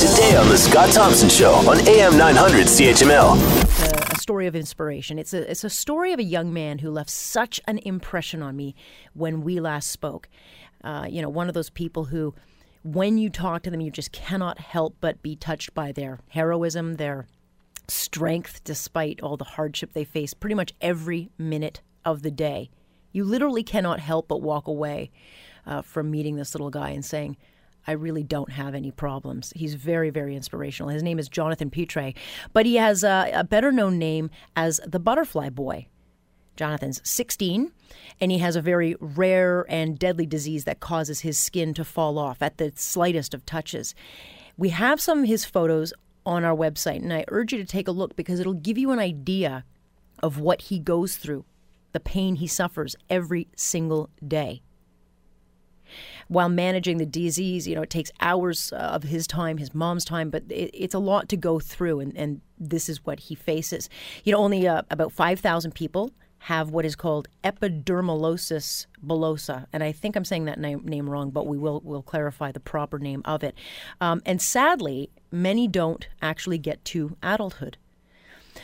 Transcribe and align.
Today 0.00 0.34
on 0.34 0.48
The 0.48 0.56
Scott 0.56 0.94
Thompson 0.94 1.28
Show 1.28 1.52
on 1.68 1.86
AM 1.86 2.16
900 2.16 2.68
CHML. 2.68 4.14
a, 4.14 4.18
story 4.18 4.46
of 4.46 4.56
inspiration. 4.56 5.18
It's 5.18 5.34
a 5.34 5.50
it's 5.50 5.62
a 5.62 5.68
story 5.68 6.14
of 6.14 6.18
a 6.18 6.22
young 6.22 6.54
man 6.54 6.78
who 6.78 6.90
left 6.90 7.10
such 7.10 7.60
an 7.68 7.76
impression 7.76 8.42
on 8.42 8.56
me 8.56 8.74
when 9.12 9.42
we 9.42 9.60
last 9.60 9.90
spoke. 9.90 10.30
Uh, 10.82 11.06
you 11.06 11.20
know, 11.20 11.28
one 11.28 11.48
of 11.48 11.54
those 11.54 11.68
people 11.68 12.06
who, 12.06 12.34
when 12.82 13.18
you 13.18 13.28
talk 13.28 13.62
to 13.64 13.70
them, 13.70 13.82
you 13.82 13.90
just 13.90 14.10
cannot 14.10 14.58
help 14.58 14.96
but 15.02 15.22
be 15.22 15.36
touched 15.36 15.74
by 15.74 15.92
their 15.92 16.18
heroism, 16.28 16.94
their 16.94 17.26
strength, 17.86 18.64
despite 18.64 19.20
all 19.20 19.36
the 19.36 19.44
hardship 19.44 19.92
they 19.92 20.04
face, 20.04 20.32
pretty 20.32 20.54
much 20.54 20.72
every 20.80 21.28
minute 21.36 21.82
of 22.06 22.22
the 22.22 22.30
day. 22.30 22.70
You 23.12 23.24
literally 23.24 23.62
cannot 23.62 24.00
help 24.00 24.28
but 24.28 24.40
walk 24.40 24.66
away 24.66 25.10
uh, 25.66 25.82
from 25.82 26.10
meeting 26.10 26.36
this 26.36 26.54
little 26.54 26.70
guy 26.70 26.88
and 26.88 27.04
saying, 27.04 27.36
I 27.86 27.92
really 27.92 28.22
don't 28.22 28.52
have 28.52 28.74
any 28.74 28.90
problems. 28.90 29.52
He's 29.56 29.74
very, 29.74 30.10
very 30.10 30.36
inspirational. 30.36 30.90
His 30.90 31.02
name 31.02 31.18
is 31.18 31.28
Jonathan 31.28 31.70
Pitre, 31.70 32.12
but 32.52 32.66
he 32.66 32.76
has 32.76 33.02
a, 33.04 33.30
a 33.34 33.44
better 33.44 33.72
known 33.72 33.98
name 33.98 34.30
as 34.56 34.80
the 34.86 35.00
Butterfly 35.00 35.50
Boy. 35.50 35.86
Jonathan's 36.56 37.00
16, 37.08 37.72
and 38.20 38.30
he 38.30 38.38
has 38.38 38.54
a 38.54 38.60
very 38.60 38.94
rare 39.00 39.64
and 39.70 39.98
deadly 39.98 40.26
disease 40.26 40.64
that 40.64 40.78
causes 40.78 41.20
his 41.20 41.38
skin 41.38 41.72
to 41.72 41.84
fall 41.84 42.18
off 42.18 42.42
at 42.42 42.58
the 42.58 42.70
slightest 42.76 43.32
of 43.32 43.46
touches. 43.46 43.94
We 44.58 44.68
have 44.68 45.00
some 45.00 45.20
of 45.20 45.26
his 45.26 45.46
photos 45.46 45.94
on 46.26 46.44
our 46.44 46.54
website, 46.54 47.02
and 47.02 47.14
I 47.14 47.24
urge 47.28 47.52
you 47.52 47.58
to 47.58 47.64
take 47.64 47.88
a 47.88 47.92
look 47.92 48.14
because 48.14 48.40
it'll 48.40 48.52
give 48.52 48.76
you 48.76 48.90
an 48.90 48.98
idea 48.98 49.64
of 50.22 50.38
what 50.38 50.62
he 50.62 50.78
goes 50.78 51.16
through, 51.16 51.46
the 51.92 52.00
pain 52.00 52.34
he 52.34 52.46
suffers 52.46 52.94
every 53.08 53.48
single 53.56 54.10
day 54.26 54.60
while 56.30 56.48
managing 56.48 56.98
the 56.98 57.06
disease. 57.06 57.66
You 57.66 57.74
know, 57.74 57.82
it 57.82 57.90
takes 57.90 58.12
hours 58.20 58.72
uh, 58.72 58.76
of 58.76 59.02
his 59.02 59.26
time, 59.26 59.58
his 59.58 59.74
mom's 59.74 60.04
time, 60.04 60.30
but 60.30 60.44
it, 60.48 60.70
it's 60.72 60.94
a 60.94 61.00
lot 61.00 61.28
to 61.30 61.36
go 61.36 61.58
through, 61.58 61.98
and, 61.98 62.16
and 62.16 62.40
this 62.56 62.88
is 62.88 63.04
what 63.04 63.18
he 63.18 63.34
faces. 63.34 63.88
You 64.22 64.32
know, 64.32 64.38
only 64.38 64.66
uh, 64.68 64.82
about 64.90 65.10
5,000 65.12 65.74
people 65.74 66.12
have 66.44 66.70
what 66.70 66.84
is 66.84 66.94
called 66.94 67.26
epidermolysis 67.42 68.86
bullosa, 69.04 69.66
and 69.72 69.82
I 69.82 69.90
think 69.90 70.14
I'm 70.14 70.24
saying 70.24 70.44
that 70.44 70.58
name, 70.60 70.82
name 70.84 71.10
wrong, 71.10 71.30
but 71.30 71.48
we 71.48 71.58
will 71.58 71.80
will 71.84 72.02
clarify 72.02 72.52
the 72.52 72.60
proper 72.60 72.98
name 72.98 73.22
of 73.24 73.42
it. 73.42 73.56
Um, 74.00 74.22
and 74.24 74.40
sadly, 74.40 75.10
many 75.32 75.66
don't 75.66 76.08
actually 76.22 76.58
get 76.58 76.84
to 76.86 77.16
adulthood. 77.22 77.76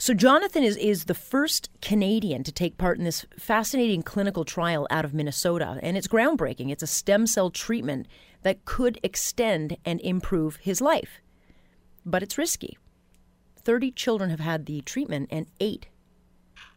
So 0.00 0.14
Jonathan 0.14 0.64
is 0.64 0.78
is 0.78 1.04
the 1.04 1.14
first 1.14 1.68
Canadian 1.82 2.42
to 2.44 2.52
take 2.52 2.78
part 2.78 2.96
in 2.96 3.04
this 3.04 3.26
fascinating 3.38 4.02
clinical 4.02 4.46
trial 4.46 4.86
out 4.90 5.04
of 5.04 5.12
Minnesota, 5.12 5.78
and 5.82 5.94
it's 5.94 6.08
groundbreaking. 6.08 6.70
It's 6.70 6.82
a 6.82 6.86
stem 6.86 7.26
cell 7.26 7.50
treatment 7.50 8.06
that 8.40 8.64
could 8.64 8.98
extend 9.02 9.76
and 9.84 10.00
improve 10.00 10.56
his 10.56 10.80
life, 10.80 11.20
but 12.06 12.22
it's 12.22 12.38
risky. 12.38 12.78
Thirty 13.56 13.90
children 13.90 14.30
have 14.30 14.40
had 14.40 14.64
the 14.64 14.80
treatment, 14.80 15.28
and 15.30 15.48
eight 15.60 15.88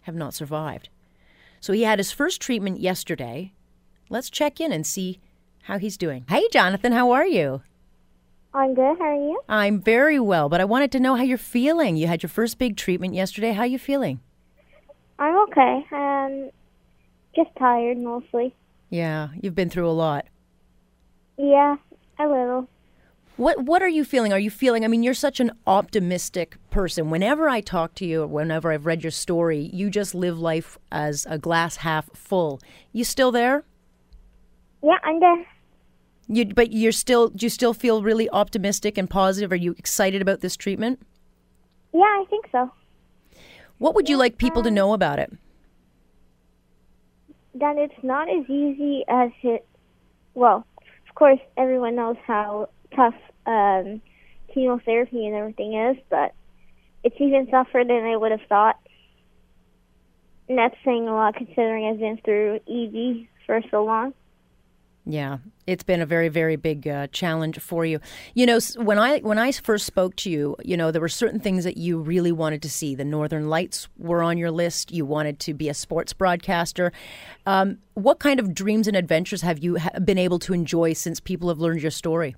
have 0.01 0.15
not 0.15 0.33
survived. 0.33 0.89
So 1.61 1.71
he 1.71 1.83
had 1.83 1.99
his 1.99 2.11
first 2.11 2.41
treatment 2.41 2.81
yesterday. 2.81 3.53
Let's 4.09 4.29
check 4.29 4.59
in 4.59 4.73
and 4.73 4.85
see 4.85 5.21
how 5.61 5.77
he's 5.77 5.95
doing. 5.95 6.25
Hey, 6.27 6.43
Jonathan, 6.51 6.91
how 6.91 7.11
are 7.11 7.25
you? 7.25 7.61
I'm 8.53 8.75
good. 8.75 8.97
How 8.99 9.05
are 9.05 9.15
you? 9.15 9.41
I'm 9.49 9.81
very 9.81 10.19
well, 10.19 10.47
but 10.47 10.61
I 10.61 10.65
wanted 10.65 10.91
to 10.93 10.99
know 10.99 11.15
how 11.15 11.23
you're 11.23 11.37
feeling. 11.37 11.97
You 11.97 12.07
had 12.07 12.21
your 12.21 12.29
first 12.29 12.59
big 12.59 12.77
treatment 12.77 13.15
yesterday. 13.15 13.51
How 13.53 13.61
are 13.61 13.67
you 13.67 13.79
feeling? 13.79 14.19
I'm 15.17 15.35
okay. 15.49 15.85
Um, 15.91 16.49
just 17.35 17.49
tired 17.57 17.97
mostly. 17.97 18.55
Yeah, 18.89 19.29
you've 19.41 19.55
been 19.55 19.69
through 19.69 19.89
a 19.89 19.91
lot. 19.91 20.27
Yeah, 21.37 21.77
a 22.19 22.27
little. 22.27 22.67
What 23.37 23.63
what 23.63 23.81
are 23.81 23.89
you 23.89 24.05
feeling? 24.05 24.31
Are 24.31 24.39
you 24.39 24.51
feeling 24.51 24.85
I 24.85 24.87
mean, 24.87 25.01
you're 25.01 25.15
such 25.15 25.39
an 25.39 25.51
optimistic 25.65 26.57
person. 26.69 27.09
Whenever 27.09 27.49
I 27.49 27.61
talk 27.61 27.95
to 27.95 28.05
you 28.05 28.21
or 28.21 28.27
whenever 28.27 28.71
I've 28.71 28.85
read 28.85 29.03
your 29.03 29.11
story, 29.11 29.71
you 29.73 29.89
just 29.89 30.13
live 30.13 30.37
life 30.37 30.77
as 30.91 31.25
a 31.27 31.39
glass 31.39 31.77
half 31.77 32.15
full. 32.15 32.61
You 32.91 33.03
still 33.03 33.31
there? 33.31 33.63
Yeah, 34.83 34.97
I'm 35.03 35.19
there. 35.19 35.47
You 36.27 36.45
but 36.45 36.71
you're 36.71 36.91
still 36.91 37.29
do 37.29 37.45
you 37.45 37.49
still 37.49 37.73
feel 37.73 38.01
really 38.01 38.29
optimistic 38.29 38.97
and 38.97 39.09
positive? 39.09 39.51
Are 39.51 39.57
you 39.57 39.75
excited 39.77 40.21
about 40.21 40.41
this 40.41 40.55
treatment? 40.55 41.01
Yeah, 41.93 42.01
I 42.01 42.25
think 42.29 42.45
so. 42.51 42.71
What 43.77 43.95
would 43.95 44.07
you 44.07 44.17
like 44.17 44.37
people 44.37 44.63
to 44.63 44.71
know 44.71 44.93
about 44.93 45.19
it? 45.19 45.31
That 47.55 47.77
it's 47.77 48.03
not 48.03 48.29
as 48.29 48.49
easy 48.49 49.03
as 49.07 49.31
it. 49.43 49.67
Well, 50.33 50.65
of 51.07 51.15
course, 51.15 51.39
everyone 51.57 51.95
knows 51.95 52.17
how 52.25 52.69
tough 52.95 53.15
um, 53.45 54.01
chemotherapy 54.53 55.25
and 55.25 55.35
everything 55.35 55.75
is, 55.75 55.97
but 56.09 56.33
it's 57.03 57.15
even 57.19 57.47
tougher 57.47 57.83
than 57.83 58.03
I 58.05 58.15
would 58.15 58.31
have 58.31 58.41
thought. 58.47 58.79
And 60.49 60.57
that's 60.57 60.75
saying 60.83 61.07
a 61.07 61.13
lot 61.13 61.35
considering 61.35 61.85
I've 61.85 61.99
been 61.99 62.17
through 62.23 62.59
EB 62.67 63.27
for 63.45 63.61
so 63.69 63.83
long. 63.83 64.13
Yeah, 65.05 65.39
it's 65.67 65.83
been 65.83 65.99
a 65.99 66.05
very, 66.05 66.29
very 66.29 66.55
big 66.55 66.87
uh, 66.87 67.07
challenge 67.07 67.59
for 67.59 67.85
you. 67.85 67.99
You 68.35 68.45
know, 68.45 68.59
when 68.77 68.97
I 68.97 69.19
when 69.19 69.37
I 69.37 69.51
first 69.51 69.85
spoke 69.85 70.15
to 70.17 70.29
you, 70.29 70.55
you 70.63 70.77
know, 70.77 70.91
there 70.91 71.01
were 71.01 71.09
certain 71.09 71.41
things 71.41 71.65
that 71.65 71.75
you 71.75 71.99
really 71.99 72.31
wanted 72.31 72.61
to 72.61 72.69
see. 72.69 72.95
The 72.95 73.03
Northern 73.03 73.49
Lights 73.49 73.89
were 73.97 74.23
on 74.23 74.37
your 74.37 74.49
list. 74.49 74.93
You 74.93 75.05
wanted 75.05 75.39
to 75.41 75.53
be 75.53 75.67
a 75.67 75.73
sports 75.73 76.13
broadcaster. 76.13 76.93
Um, 77.45 77.79
what 77.95 78.19
kind 78.19 78.39
of 78.39 78.53
dreams 78.53 78.87
and 78.87 78.95
adventures 78.95 79.41
have 79.41 79.59
you 79.59 79.77
ha- 79.77 79.99
been 79.99 80.17
able 80.17 80.39
to 80.39 80.53
enjoy 80.53 80.93
since 80.93 81.19
people 81.19 81.49
have 81.49 81.59
learned 81.59 81.81
your 81.81 81.91
story? 81.91 82.37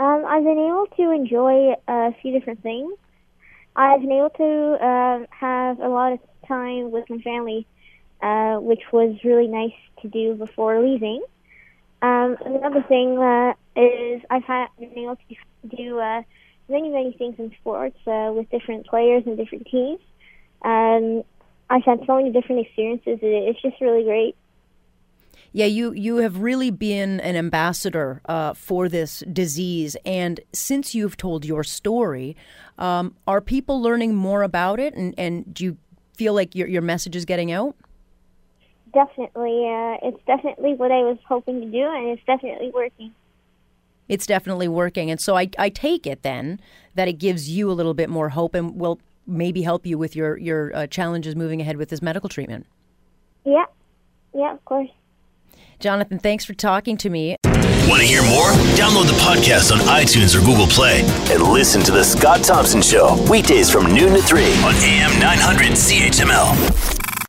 Um, 0.00 0.24
I've 0.26 0.42
been 0.42 0.58
able 0.58 0.86
to 0.96 1.10
enjoy 1.12 1.74
a 1.86 2.12
few 2.20 2.32
different 2.32 2.62
things. 2.64 2.92
I've 3.76 4.00
been 4.00 4.12
able 4.12 4.30
to 4.30 4.84
uh, 4.84 5.26
have 5.30 5.78
a 5.78 5.88
lot 5.88 6.14
of 6.14 6.18
time 6.48 6.90
with 6.90 7.08
my 7.08 7.18
family, 7.18 7.66
uh, 8.22 8.56
which 8.56 8.82
was 8.92 9.16
really 9.24 9.46
nice 9.46 9.74
to 10.02 10.08
do 10.08 10.34
before 10.34 10.80
leaving. 10.80 11.22
Um, 12.02 12.36
another 12.44 12.82
thing 12.82 13.18
uh, 13.18 13.54
is 13.74 14.22
I've 14.30 14.44
had 14.44 14.68
been 14.78 14.96
able 14.96 15.16
to 15.16 15.76
do 15.76 15.98
uh, 15.98 16.22
many, 16.68 16.90
many 16.90 17.12
things 17.12 17.36
in 17.38 17.52
sports 17.60 17.98
uh, 18.06 18.32
with 18.34 18.50
different 18.50 18.86
players 18.86 19.24
and 19.26 19.36
different 19.36 19.66
teams. 19.66 20.00
Um, 20.62 21.22
I've 21.68 21.84
had 21.84 22.00
so 22.06 22.16
many 22.16 22.30
different 22.30 22.66
experiences. 22.66 23.18
It's 23.22 23.60
just 23.60 23.80
really 23.80 24.04
great. 24.04 24.36
Yeah, 25.52 25.66
you 25.66 25.92
you 25.92 26.18
have 26.18 26.40
really 26.40 26.70
been 26.70 27.18
an 27.20 27.34
ambassador 27.34 28.20
uh, 28.26 28.52
for 28.52 28.90
this 28.90 29.22
disease, 29.32 29.96
and 30.04 30.38
since 30.52 30.94
you've 30.94 31.16
told 31.16 31.46
your 31.46 31.64
story, 31.64 32.36
um, 32.78 33.14
are 33.26 33.40
people 33.40 33.80
learning 33.80 34.14
more 34.14 34.42
about 34.42 34.80
it? 34.80 34.92
And, 34.94 35.14
and 35.16 35.54
do 35.54 35.64
you 35.64 35.78
feel 36.14 36.34
like 36.34 36.54
your 36.54 36.68
your 36.68 36.82
message 36.82 37.16
is 37.16 37.24
getting 37.24 37.52
out? 37.52 37.74
Definitely, 38.96 39.68
uh, 39.68 40.08
it's 40.08 40.24
definitely 40.26 40.72
what 40.72 40.90
I 40.90 41.02
was 41.02 41.18
hoping 41.28 41.60
to 41.60 41.66
do, 41.66 41.82
and 41.82 42.08
it's 42.08 42.22
definitely 42.24 42.70
working. 42.72 43.14
It's 44.08 44.24
definitely 44.24 44.68
working, 44.68 45.10
and 45.10 45.20
so 45.20 45.36
I 45.36 45.50
I 45.58 45.68
take 45.68 46.06
it 46.06 46.22
then 46.22 46.60
that 46.94 47.06
it 47.06 47.18
gives 47.18 47.50
you 47.50 47.70
a 47.70 47.74
little 47.74 47.92
bit 47.92 48.08
more 48.08 48.30
hope, 48.30 48.54
and 48.54 48.74
will 48.80 48.98
maybe 49.26 49.60
help 49.60 49.84
you 49.84 49.98
with 49.98 50.16
your 50.16 50.38
your 50.38 50.74
uh, 50.74 50.86
challenges 50.86 51.36
moving 51.36 51.60
ahead 51.60 51.76
with 51.76 51.90
this 51.90 52.00
medical 52.00 52.30
treatment. 52.30 52.64
Yeah, 53.44 53.66
yeah, 54.34 54.54
of 54.54 54.64
course. 54.64 54.88
Jonathan, 55.78 56.18
thanks 56.18 56.46
for 56.46 56.54
talking 56.54 56.96
to 56.96 57.10
me. 57.10 57.36
Want 57.44 58.00
to 58.00 58.06
hear 58.08 58.22
more? 58.22 58.48
Download 58.80 59.06
the 59.06 59.18
podcast 59.20 59.72
on 59.72 59.78
iTunes 59.80 60.34
or 60.34 60.40
Google 60.40 60.68
Play 60.68 61.02
and 61.30 61.42
listen 61.42 61.82
to 61.82 61.92
The 61.92 62.02
Scott 62.02 62.42
Thompson 62.42 62.80
Show 62.80 63.14
weekdays 63.30 63.70
from 63.70 63.94
noon 63.94 64.14
to 64.14 64.22
3 64.22 64.42
on 64.64 64.74
AM 64.76 65.20
900 65.20 65.72
CHML. 65.72 66.95